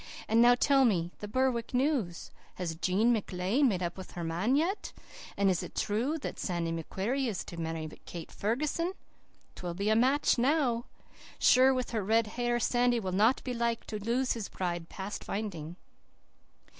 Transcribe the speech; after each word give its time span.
And 0.27 0.41
now 0.41 0.55
tell 0.55 0.83
me 0.83 1.11
the 1.19 1.27
Berwick 1.27 1.75
news. 1.75 2.31
Has 2.55 2.73
Jean 2.73 3.13
McLean 3.13 3.67
made 3.67 3.83
up 3.83 3.97
with 3.97 4.13
her 4.13 4.23
man 4.23 4.55
yet? 4.55 4.93
And 5.37 5.47
is 5.47 5.61
it 5.61 5.75
true 5.75 6.17
that 6.23 6.39
Sandy 6.39 6.71
McQuarrie 6.71 7.27
is 7.29 7.43
to 7.43 7.57
marry 7.57 7.87
Kate 8.07 8.31
Ferguson? 8.31 8.93
'Twill 9.53 9.75
be 9.75 9.89
a 9.91 9.95
match 9.95 10.39
now! 10.39 10.85
Sure, 11.37 11.71
with 11.71 11.91
her 11.91 12.03
red 12.03 12.25
hair, 12.33 12.59
Sandy 12.59 12.99
will 12.99 13.11
not 13.11 13.43
be 13.43 13.53
like 13.53 13.85
to 13.85 13.99
lose 14.03 14.33
his 14.33 14.49
bride 14.49 14.89
past 14.89 15.23
finding. 15.23 15.75